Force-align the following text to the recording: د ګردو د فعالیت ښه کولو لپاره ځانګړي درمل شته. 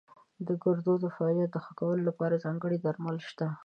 د 0.47 0.49
ګردو 0.63 0.93
د 1.03 1.05
فعالیت 1.15 1.53
ښه 1.63 1.71
کولو 1.79 2.01
لپاره 2.09 2.41
ځانګړي 2.45 2.77
درمل 2.79 3.17
شته. 3.29 3.47